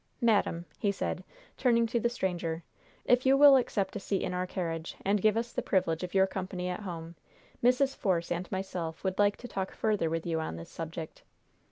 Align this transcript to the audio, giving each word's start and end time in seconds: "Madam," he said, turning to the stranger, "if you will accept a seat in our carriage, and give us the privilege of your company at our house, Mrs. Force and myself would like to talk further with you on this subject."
"Madam," 0.19 0.65
he 0.79 0.91
said, 0.91 1.23
turning 1.57 1.85
to 1.85 1.99
the 1.99 2.09
stranger, 2.09 2.63
"if 3.05 3.23
you 3.23 3.37
will 3.37 3.55
accept 3.55 3.95
a 3.95 3.99
seat 3.99 4.23
in 4.23 4.33
our 4.33 4.47
carriage, 4.47 4.95
and 5.05 5.21
give 5.21 5.37
us 5.37 5.53
the 5.53 5.61
privilege 5.61 6.01
of 6.01 6.15
your 6.15 6.25
company 6.25 6.69
at 6.69 6.79
our 6.79 6.85
house, 6.85 7.13
Mrs. 7.63 7.95
Force 7.95 8.31
and 8.31 8.51
myself 8.51 9.03
would 9.03 9.19
like 9.19 9.37
to 9.37 9.47
talk 9.47 9.71
further 9.71 10.09
with 10.09 10.25
you 10.25 10.39
on 10.39 10.55
this 10.55 10.71
subject." 10.71 11.21